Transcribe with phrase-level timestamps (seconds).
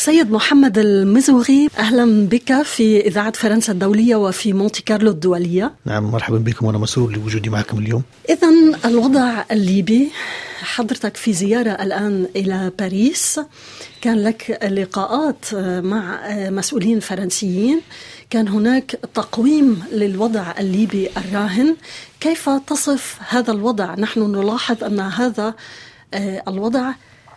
[0.00, 5.72] سيد محمد المزوغي أهلا بك في إذاعة فرنسا الدولية وفي مونتي كارلو الدولية.
[5.84, 8.02] نعم مرحبا بكم وأنا مسرور لوجودي معكم اليوم.
[8.30, 8.48] إذا
[8.84, 10.10] الوضع الليبي
[10.62, 13.40] حضرتك في زيارة الآن إلى باريس.
[14.00, 17.80] كان لك لقاءات مع مسؤولين فرنسيين.
[18.30, 21.76] كان هناك تقويم للوضع الليبي الراهن.
[22.20, 25.54] كيف تصف هذا الوضع؟ نحن نلاحظ أن هذا
[26.48, 26.92] الوضع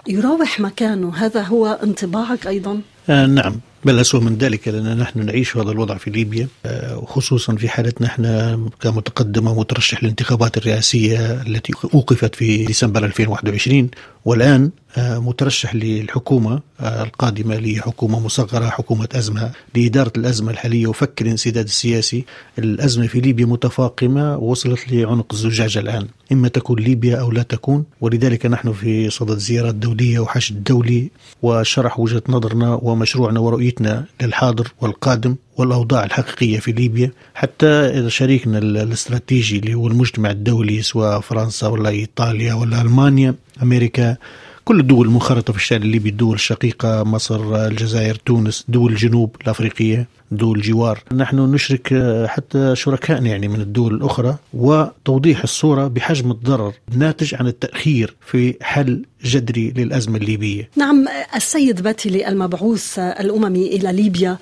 [0.08, 1.16] يراوح مكانه.
[1.16, 3.60] هذا هو انطباعك أيضا؟ آه نعم.
[3.86, 8.08] بل أسوأ من ذلك لأن نحن نعيش هذا الوضع في ليبيا آه، وخصوصا في حالتنا
[8.08, 13.90] إحنا كمتقدم ومترشح للانتخابات الرئاسية التي أوقفت في ديسمبر 2021
[14.26, 21.66] والآن آه، مترشح للحكومة آه، القادمة لحكومة مصغرة حكومة أزمة لإدارة الأزمة الحالية وفك الانسداد
[21.66, 22.26] السياسي.
[22.60, 26.08] الأزمة في ليبيا متفاقمة ووصلت لعنق الزجاجة الآن.
[26.32, 27.84] إما تكون ليبيا أو لا تكون.
[28.02, 35.36] ولذلك نحن في صدد زيارات دولية وحشد دولي وشرح وجهة نظرنا ومشروعنا ورؤيتنا للحاضر والقادم
[35.58, 37.12] والأوضاع الحقيقية في ليبيا.
[37.36, 44.18] حتى شريكنا الاستراتيجي اللي هو المجتمع الدولي سواء فرنسا ولا إيطاليا ولا ألمانيا أمريكا
[44.66, 50.58] كل الدول المنخرطة في الشأن الليبي الدول الشقيقة مصر الجزائر تونس دول الجنوب الأفريقية دول
[50.58, 51.00] الجوار.
[51.16, 51.94] نحن نشرك
[52.28, 59.06] حتى شركائنا يعني من الدول الأخرى وتوضيح الصورة بحجم الضرر الناتج عن التأخير في حل
[59.24, 60.70] جذري للأزمة الليبية.
[60.76, 64.38] نعم السيد باتلي المبعوث الأممي إلى ليبيا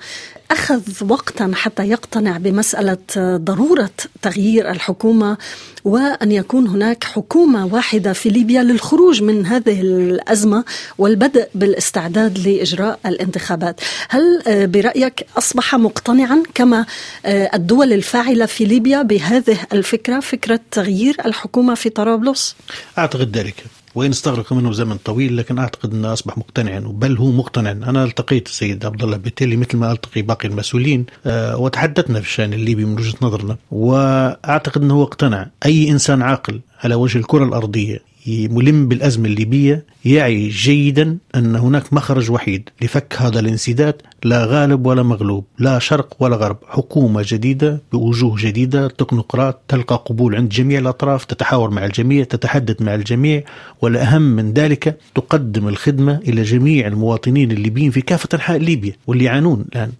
[0.50, 2.98] أخذ وقتا حتى يقتنع بمسألة
[3.36, 3.90] ضرورة
[4.22, 5.36] تغيير الحكومة
[5.84, 10.64] وأن يكون هناك حكومة واحدة في ليبيا للخروج من هذه الأزمة
[10.98, 13.80] والبدء بالاستعداد لإجراء الانتخابات.
[14.08, 16.86] هل برأيك أصبح مقتنعا كما
[17.26, 22.56] الدول الفاعلة في ليبيا بهذه الفكرة فكرة تغيير الحكومة في طرابلس؟
[22.98, 23.64] أعتقد ذلك.
[23.94, 28.46] وإن استغرق منه زمن طويل لكن أعتقد أنه أصبح مقتنعا بل هو مقتنع أنا التقيت
[28.46, 32.94] السيد عبد الله بتيلي مثل ما ألتقي باقي المسؤولين أه وتحدثنا في الشأن الليبي من
[32.98, 33.56] وجهة نظرنا.
[33.70, 35.50] وأعتقد أنه اقتنع.
[35.66, 42.30] أي إنسان عاقل على وجه الكرة الأرضية ملم بالأزمة الليبية يعي جيدا أن هناك مخرج
[42.30, 43.94] وحيد لفك هذا الانسداد
[44.24, 50.34] لا غالب ولا مغلوب لا شرق ولا غرب حكومة جديدة بوجوه جديدة تكنوقراط تلقى قبول
[50.36, 53.42] عند جميع الأطراف تتحاور مع الجميع تتحدث مع الجميع
[53.82, 59.64] والأهم من ذلك تقدم الخدمة إلى جميع المواطنين الليبيين في كافة أنحاء ليبيا واللي يعانون
[59.72, 59.92] الآن.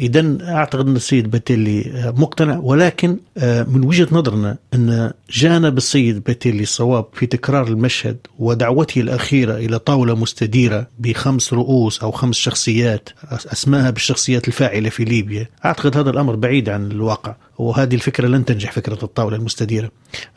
[0.00, 6.62] اذا أعتقد أن السيد باتيلي مقتنع ولكن آه، من وجهة نظرنا أن جانب السيد باتيلي
[6.62, 13.90] الصواب في تكرار المشهد ودعوته الأخيرة إلى طاولة مستديرة بخمس رؤوس أو خمس شخصيات اسماها
[13.90, 18.98] بالشخصيات الفاعلة في ليبيا، أعتقد هذا الأمر بعيد عن الواقع وهذه الفكرة لن تنجح فكرة
[19.02, 19.90] الطاولة المستديرة.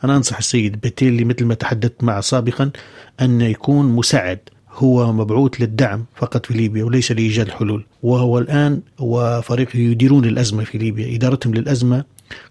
[0.04, 2.70] أنا أنصح السيد باتيلي مثل ما تحدثت معه سابقا
[3.20, 4.38] أن يكون مساعد
[4.76, 10.78] هو مبعوث للدعم فقط في ليبيا وليس لإيجاد الحلول وهو الآن وفريقه يديرون الأزمة في
[10.78, 11.16] ليبيا.
[11.16, 12.04] إدارتهم للأزمة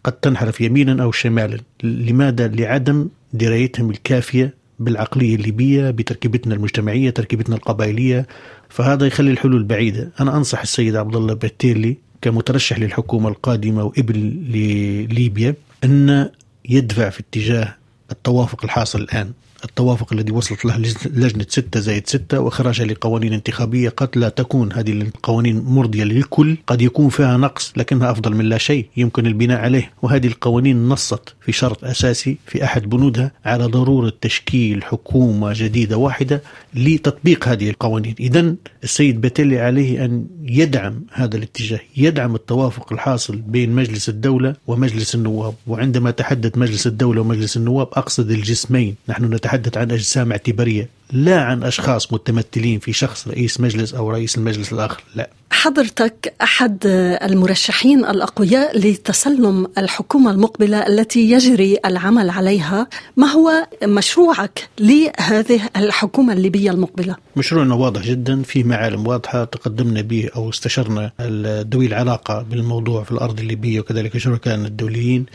[0.03, 1.57] قد تنحرف يمينا أو شمالا.
[1.83, 8.27] لماذا؟ لعدم درايتهم الكافية بالعقلية الليبية بتركيبتنا المجتمعية تركيبتنا القبائلية.
[8.69, 10.11] فهذا يخلي الحلول بعيدة.
[10.19, 14.15] أنا أنصح السيد عبد الله باتيلي كمترشح للحكومة القادمة وابن
[14.49, 16.29] لليبيا أن
[16.69, 17.75] يدفع في اتجاه
[18.11, 19.31] التوافق الحاصل الآن.
[19.65, 24.73] التوافق الذي وصلت له لجنة ستة زائد ستة وإخراجها لقوانين انتخابية قد لا تكون.
[24.73, 29.59] هذه القوانين مرضية للكل قد يكون فيها نقص لكنها أفضل من لا شيء يمكن البناء
[29.59, 29.91] عليه.
[30.01, 36.43] وهذه القوانين نصت في شرط أساسي في أحد بنودها على ضرورة تشكيل حكومة جديدة واحدة
[36.73, 38.15] لتطبيق هذه القوانين.
[38.19, 45.15] إذا السيد بتلي عليه أن يدعم هذا الاتجاه يدعم التوافق الحاصل بين مجلس الدولة ومجلس
[45.15, 45.53] النواب.
[45.67, 48.95] وعندما تحدث مجلس الدولة ومجلس النواب أقصد الجسمين.
[49.09, 54.37] نحن نتحدث عن أجسام اعتبارية لا عن أشخاص متمثلين في شخص رئيس مجلس أو رئيس
[54.37, 56.77] المجلس الآخر لا حضرتك أحد
[57.23, 66.71] المرشحين الأقوياء لتسلم الحكومة المقبلة التي يجري العمل عليها ما هو مشروعك لهذه الحكومة الليبية
[66.71, 71.11] المقبلة؟ مشروعنا واضح جدا في معالم واضحة تقدمنا به أو استشرنا
[71.73, 75.25] ذوي العلاقة بالموضوع في الأرض الليبية وكذلك شركائنا الدوليين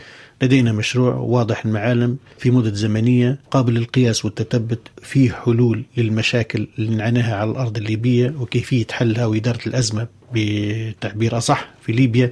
[0.41, 7.35] لدينا مشروع واضح المعالم في مدة زمنية قابل للقياس والتثبت فيه حلول للمشاكل اللي نعانيها
[7.35, 12.31] على الأرض الليبية وكيفية حلها وإدارة الأزمة بتعبير أصح في ليبيا.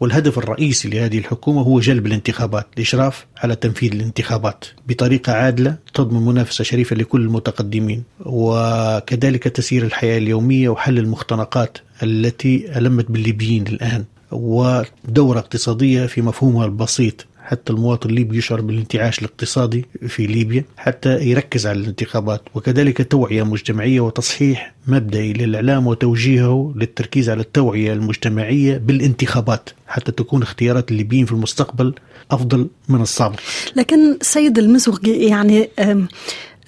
[0.00, 6.64] والهدف الرئيسي لهذه الحكومة هو جلب الانتخابات الإشراف على تنفيذ الانتخابات بطريقة عادلة تضمن منافسة
[6.64, 8.02] شريفة لكل المتقدمين.
[8.20, 14.04] وكذلك تسيير الحياة اليومية وحل المختنقات التي ألمت بالليبيين الآن.
[14.32, 21.66] ودورة اقتصادية في مفهومها البسيط حتى المواطن الليبي يشعر بالانتعاش الاقتصادي في ليبيا حتى يركز
[21.66, 22.42] على الانتخابات.
[22.54, 30.90] وكذلك توعية مجتمعية وتصحيح مبدئي للإعلام وتوجيهه للتركيز على التوعية المجتمعية بالانتخابات حتى تكون اختيارات
[30.90, 31.94] الليبيين في المستقبل
[32.30, 33.40] أفضل من السابق
[33.76, 35.68] لكن سيد المزوغي يعني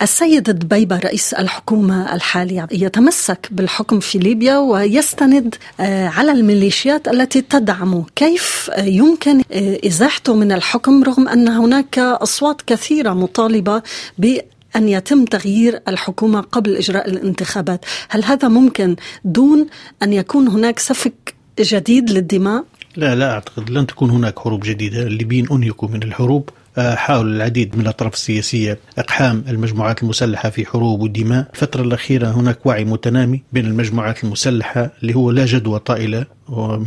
[0.03, 8.05] السيد دبيبة رئيس الحكومة الحالي يتمسك بالحكم في ليبيا ويستند آه، على الميليشيات التي تدعمه
[8.17, 13.83] كيف يمكن آه، إزاحته من الحكم رغم أن هناك أصوات كثيرة مطالبة
[14.19, 14.39] ب
[14.77, 17.85] أن يتم تغيير الحكومة قبل إجراء الانتخابات.
[18.09, 19.67] هل هذا ممكن دون
[20.03, 22.65] أن يكون هناك سفك جديد للدماء؟
[22.97, 25.03] لا لا أعتقد لن تكون هناك حروب جديدة.
[25.03, 26.51] الليبيين أنهكوا من الحروب.
[26.81, 31.47] حاول العديد من الأطراف السياسية إقحام المجموعات المسلحة في حروب ودماء.
[31.55, 36.27] الفترة الأخيرة هناك وعي متنامي بين المجموعات المسلحة اللي هو لا جدوى طائلة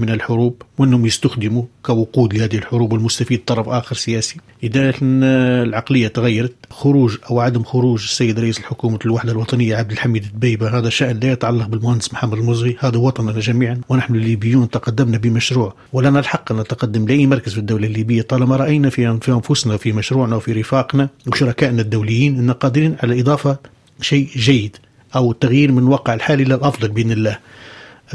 [0.02, 4.38] من الحروب وأنهم يستخدموا كوقود لهذه الحروب والمستفيد طرف آخر سياسي.
[4.64, 10.78] إذا العقلية تغيرت خروج أو عدم خروج السيد رئيس الحكومة الوحدة الوطنية عبد الحميد الدبيبة
[10.78, 16.20] هذا شأن لا يتعلق بالمهندس محمد المزغي، هذا وطننا جميعا ونحن الليبيون تقدمنا بمشروع ولنا
[16.20, 20.52] الحق أن نتقدم لأي مركز في الدولة الليبية طالما رأينا في أنفسنا في مشروعنا وفي
[20.52, 23.58] رفاقنا وشركائنا الدوليين إن قادرين على إضافة
[24.02, 24.78] شيء جيد
[25.16, 27.38] أو التغيير من الواقع الحالي للافضل بإذن الله.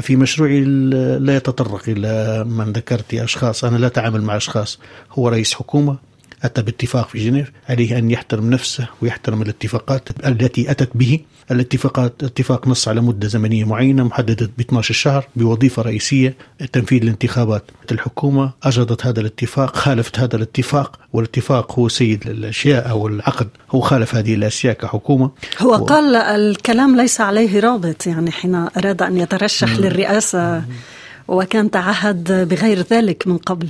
[0.01, 0.63] في مشروعي
[1.19, 4.79] لا يتطرق إلى من ذكرت أشخاص أنا لا أتعامل مع أشخاص
[5.11, 5.97] هو رئيس حكومة.
[6.45, 11.19] أتى باتفاق في جنيف عليه أن يحترم نفسه ويحترم الاتفاقات التي أتت به.
[11.51, 16.35] الاتفاقات اتفاق نص على مدة زمنية معينة محددة ب 12 شهر بوظيفة رئيسية.
[16.73, 23.47] تنفيذ الانتخابات الحكومة أجرت هذا الاتفاق خالفت هذا الاتفاق والاتفاق هو سيد الأشياء أو العقد.
[23.71, 25.31] هو خالف هذه الأشياء كحكومة.
[25.59, 25.85] هو و...
[25.85, 29.69] قال الكلام ليس عليه رابط يعني حين أراد أن يترشح.
[29.69, 30.63] للرئاسة
[31.27, 33.69] وكان تعهد بغير ذلك من قبل.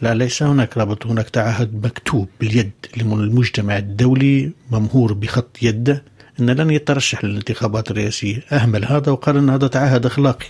[0.00, 6.02] لا ليس هناك رابط هناك تعهد مكتوب باليد للمجتمع الدولي ممهور بخط يده
[6.40, 8.42] أن لن يترشح للانتخابات الرئاسية.
[8.52, 10.46] أهمل هذا وقال أن هذا تعهد أخلاقي.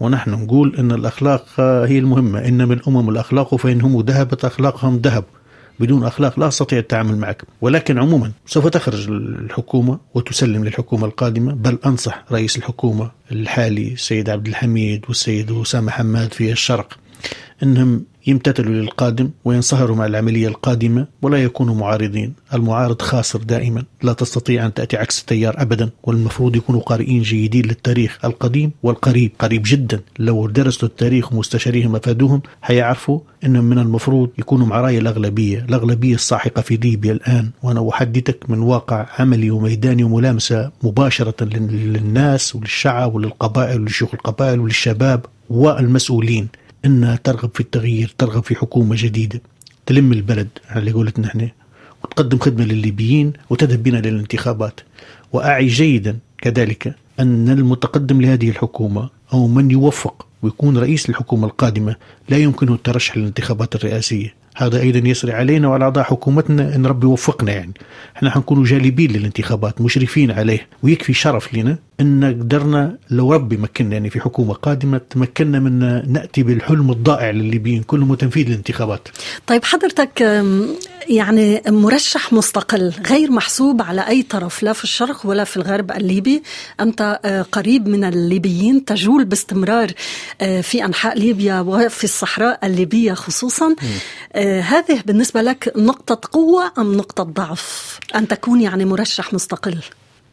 [0.00, 2.48] ونحن نقول أن الأخلاق هي المهمة.
[2.48, 5.24] إنما الأمم الأخلاق فإنهم ذهبت أخلاقهم ذهب.
[5.80, 7.42] بدون أخلاق لا أستطيع التعامل معك.
[7.60, 11.52] ولكن عموما سوف تخرج الحكومة وتسلم للحكومة القادمة.
[11.52, 16.98] بل أنصح رئيس الحكومة الحالي السيد عبد الحميد والسيد أسامة حماد في الشرق.
[17.62, 22.34] أنهم يمتثلوا للقادم وينصهروا مع العملية القادمة ولا يكونوا معارضين.
[22.54, 23.84] المعارض خاسر دائما.
[24.02, 29.32] لا تستطيع أن تأتي عكس التيار أبدا والمفروض يكونوا قارئين جيدين للتاريخ القديم والقريب.
[29.38, 30.00] قريب جدا.
[30.18, 35.58] لو درسوا التاريخ ومستشاريهم أفادوهم حيعرفوا أنهم من المفروض يكونوا مع رأي الأغلبية.
[35.68, 37.50] الأغلبية الساحقة في ليبيا الآن.
[37.62, 46.48] وأنا أحدثك من واقع عملي وميداني وملامسة مباشرة للناس وللشعب وللقبائل ولشيوخ القبائل وللشباب والمسؤولين.
[46.84, 49.42] انها ترغب في التغيير ترغب في حكومة جديدة
[49.86, 51.48] تلم البلد على قولتنا إحنا
[52.04, 54.80] وتقدم خدمة للليبيين وتذهب بنا للانتخابات.
[55.32, 61.96] وأعي جيدا كذلك أن المتقدم لهذه الحكومة أو من يوفق ويكون رئيس الحكومة القادمة
[62.28, 64.34] لا يمكنه الترشح للانتخابات الرئاسية.
[64.60, 67.72] هذا أيضا يسري علينا وعلى أعضاء حكومتنا إن ربي يوفقنا يعني
[68.16, 74.10] إحنا حنكونوا جالبين للانتخابات مشرفين عليه ويكفي شرف لنا إن قدرنا لو ربي مكننا يعني
[74.10, 75.78] في حكومة قادمة تمكنا من
[76.12, 79.08] نأتي بالحلم الضائع للليبيين كلهم تنفيذ الانتخابات.
[79.46, 80.22] طيب حضرتك
[81.10, 86.42] يعني مرشح مستقل غير محسوب على أي طرف لا في الشرق ولا في الغرب الليبي،
[86.80, 89.92] أنت آه، قريب من الليبيين تجول باستمرار
[90.40, 93.76] آه، في أنحاء ليبيا وفي الصحراء الليبية خصوصا.
[94.32, 99.78] آه، هذه بالنسبة لك نقطة قوة أم نقطة ضعف؟ أن تكون يعني مرشح مستقل؟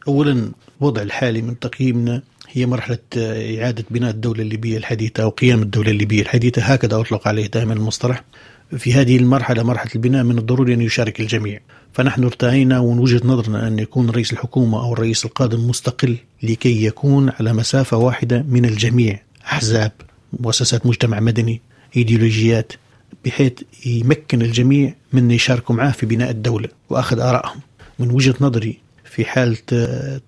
[0.07, 5.91] اولا الوضع الحالي من تقييمنا هي مرحلة إعادة بناء الدولة الليبية الحديثة أو قيام الدولة
[5.91, 6.61] الليبية الحديثة.
[6.61, 8.23] هكذا أطلق عليه دائما المصطلح.
[8.77, 11.59] في هذه المرحلة مرحلة البناء من الضروري أن يشارك الجميع.
[11.93, 17.29] فنحن ارتأينا ومن وجهة نظرنا أن يكون رئيس الحكومة أو الرئيس القادم مستقل لكي يكون
[17.39, 19.21] على مسافة واحدة من الجميع.
[19.45, 19.91] أحزاب
[20.39, 21.61] مؤسسات مجتمع مدني
[21.97, 22.73] إيديولوجيات
[23.25, 23.53] بحيث
[23.85, 27.59] يمكن الجميع من يشاركوا معه في بناء الدولة وأخذ آرائهم.
[27.99, 29.57] من وجهة نظري في حال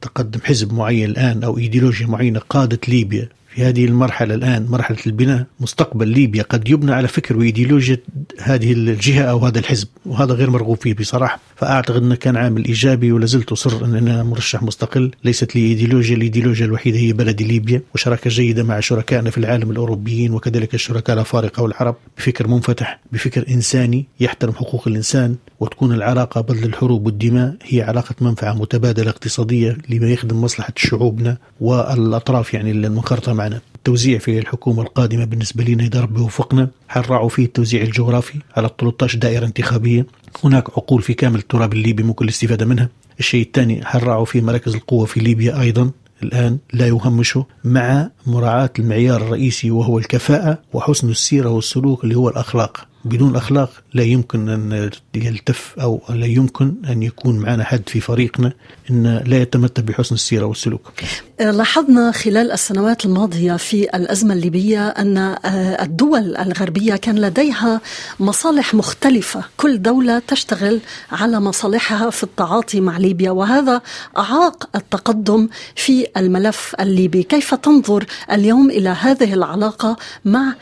[0.02, 5.46] تقدم حزب معين الآن أو إيديولوجيا معينة قادت ليبيا في هذه المرحلة الآن مرحلة البناء
[5.60, 6.44] مستقبل ليبيا.
[6.44, 7.98] قد يبنى على فكر وإيديولوجيا
[8.42, 11.40] هذه الجهة أو هذا الحزب وهذا غير مرغوب فيه بصراحة.
[11.56, 15.12] فأعتقد أنه كان عامل إيجابي ولا زلت أصر أن أنا مرشح مستقل.
[15.24, 20.34] ليست لي إيديولوجيا الإيديولوجيا الوحيدة هي بلدي ليبيا وشراكة جيدة مع شركائنا في العالم الأوروبيين
[20.34, 21.96] وكذلك الشركاء الأفارقة والعرب.
[22.18, 28.54] بفكر منفتح بفكر إنساني يحترم حقوق الإنسان وتكون العلاقة بدل الحروب والدماء هي علاقة منفعة
[28.54, 35.64] متبادلة اقتصادية لما يخدم مصلحة شعوبنا والأطراف يعني المنخرطة معنا التوزيع في الحكومة القادمة بالنسبة
[35.64, 36.70] لنا إذا ربي وفقنا.
[36.88, 40.06] حنراعوا فيه التوزيع الجغرافي على 13 دائرة انتخابية.
[40.44, 42.90] هناك عقول في كامل التراب الليبي ممكن الاستفادة منها.
[43.20, 45.92] الشيء الثاني حنراعوا فيه مراكز القوة في ليبيا أيضا.
[46.24, 52.88] الآن لا يهمشه مع مراعاة المعيار الرئيسي وهو الكفاءة وحسن السيرة والسلوك اللي هو الأخلاق.
[53.08, 58.54] بدون أخلاق لا يمكن أن يلتف أو لا يمكن أن يكون معنا حد في فريقنا
[58.90, 60.92] أن لا يتمتع بحسن السيرة والسلوك.
[61.40, 65.36] لاحظنا خلال السنوات الماضية في الأزمة الليبية أن
[65.82, 67.82] الدول الغربية كان لديها
[68.20, 69.44] مصالح مختلفة.
[69.58, 70.80] كل دولة تشتغل
[71.12, 73.82] على مصالحها في التعاطي مع ليبيا وهذا
[74.18, 77.24] أعاق التقدم في الملف الليبي.
[77.24, 80.54] كيف تنظر اليوم إلى هذه العلاقة مع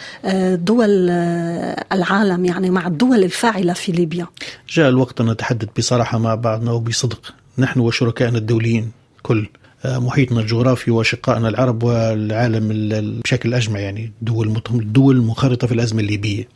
[0.54, 1.10] دول
[1.92, 4.28] العالم؟ يعني مع الدول الفاعلة في ليبيا.
[4.70, 7.34] جاء الوقت أن نتحدث بصراحة مع بعضنا وبصدق.
[7.58, 9.50] نحن وشركائنا الدوليين كل
[9.86, 12.90] محيطنا الجغرافي وأشقائنا العرب والعالم
[13.26, 16.48] بشكل أجمع يعني دول الدول منخرطة في الأزمة الليبية.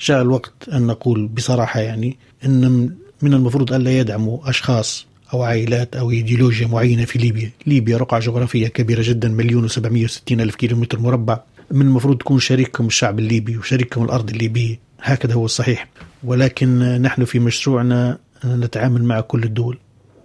[0.00, 2.90] جاء الوقت أن نقول بصراحة يعني إن
[3.22, 8.68] من المفروض ألا يدعموا أشخاص أو عائلات أو إيديولوجيا معينة في ليبيا، ليبيا رقعة جغرافية
[8.68, 11.40] كبيرة جدا مليون و760 ألف كيلومتر مربع،
[11.70, 15.88] من المفروض تكون شريككم الشعب الليبي وشريككم الأرض الليبية، هكذا هو الصحيح.
[16.24, 19.78] ولكن نحن في مشروعنا نتعامل مع كل الدول.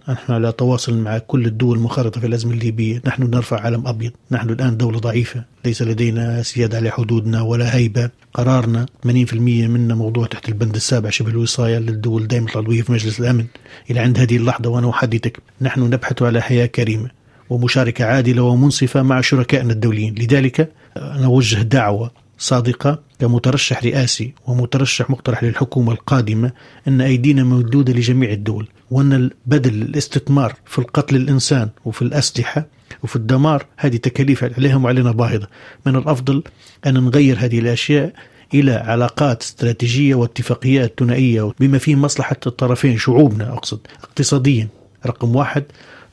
[0.08, 3.02] نحن على تواصل مع كل الدول المنخرطة في الأزمة الليبية.
[3.06, 4.12] نحن نرفع علم أبيض.
[4.30, 5.44] نحن الآن دولة ضعيفة.
[5.64, 8.10] ليس لدينا سيادة على حدودنا ولا هيبة.
[8.34, 13.44] قرارنا 80% منا موضوع تحت البند السابع شبه الوصاية للدول دائما العضوية في مجلس الأمن.
[13.90, 15.42] إلى عند هذه اللحظة وأنا أحدثك.
[15.60, 17.10] نحن نبحث على حياة كريمة
[17.50, 20.14] ومشاركة عادلة ومنصفة مع شركائنا الدوليين.
[20.14, 22.10] لذلك نوجه دعوة
[22.40, 26.52] صادقة كمترشح رئاسي ومترشح مقترح للحكومة القادمة
[26.88, 32.66] أن أيدينا ممدودة لجميع الدول وأن بدل الاستثمار في القتل الإنسان وفي الأسلحة
[33.02, 35.46] وفي الدمار هذه تكاليف عليهم وعلينا باهظة.
[35.86, 36.42] من الأفضل
[36.86, 38.12] أن نغير هذه الأشياء
[38.54, 44.68] إلى علاقات استراتيجية واتفاقيات ثنائية بما فيه مصلحة الطرفين شعوبنا أقصد اقتصاديا
[45.06, 45.64] رقم واحد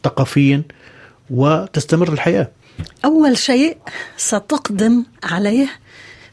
[0.04, 0.64] ثقافيا
[1.30, 2.52] وتستمر الحياة.
[3.06, 3.78] أول شيء
[4.18, 5.68] ستقدم عليه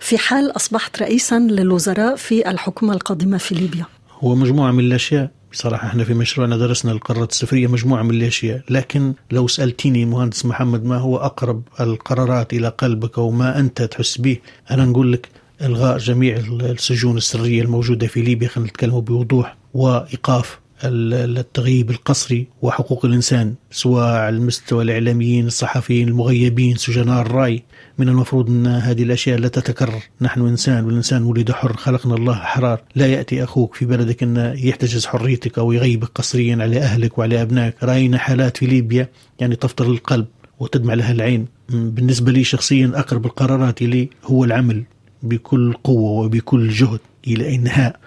[0.04, 3.84] في حال أصبحت رئيسا للوزراء في الحكومة القادمة في ليبيا.
[4.20, 5.30] هو مجموعة من الأشياء.
[5.52, 8.62] بصراحة إحنا في مشروعنا درسنا القارات السفرية مجموعة من الأشياء.
[8.70, 14.18] لكن لو سألتيني مهندس محمد ما هو أقرب القرارات إلى قلبك أو ما أنت تحس
[14.18, 14.38] به
[14.70, 15.28] أنا نقول لك
[15.62, 18.48] إلغاء جميع السجون السرية الموجودة في ليبيا.
[18.48, 27.20] خلينا نتكلم بوضوح وإيقاف التغييب القسري وحقوق الإنسان سواء على المستوى الإعلاميين الصحفيين المغيبين سجناء
[27.20, 27.62] الرأي.
[27.98, 30.02] من المفروض أن هذه الأشياء لا تتكرر.
[30.20, 32.80] نحن إنسان والإنسان ولد حر خلقنا الله حرار.
[32.94, 37.74] لا يأتي أخوك في بلدك أن يحتجز حريتك أو يغيبك قسريا على أهلك وعلى أبنائك.
[37.82, 39.08] رأينا حالات في ليبيا
[39.40, 40.26] يعني تفطر القلب
[40.58, 41.46] وتدمع لها العين.
[41.68, 44.84] بالنسبة لي شخصيا أقرب القرارات لي هو العمل
[45.22, 48.00] بكل قوة وبكل جهد إلى إنهاء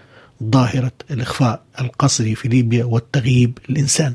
[0.43, 4.13] ظاهرة الإخفاء القسري في ليبيا والتغييب الإنسان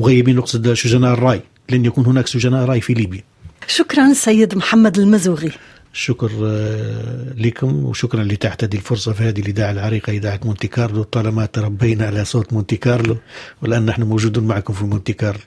[0.00, 1.42] مغيبين نقصد سجناء الرأي.
[1.70, 3.22] لن يكون هناك سجناء رأي في ليبيا.
[3.66, 5.52] شكرا سيد محمد المزوغي.
[5.92, 6.30] شكر
[7.36, 8.22] لكم وشكرا
[8.64, 11.02] هذه الفرصة في هذه الإذاعة العريقة إذاعة مونتي كارلو.
[11.02, 13.16] طالما تربينا على صوت مونتي كارلو
[13.62, 15.42] والآن نحن موجودون معكم في مونتي كارلو.